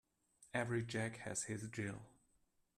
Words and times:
Every 0.55 0.83
Jack 0.83 1.17
has 1.17 1.43
his 1.43 1.69
Jill. 1.69 2.01